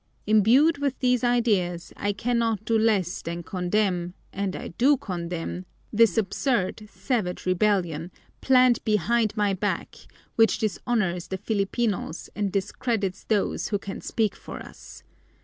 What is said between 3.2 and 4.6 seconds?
than condemn, and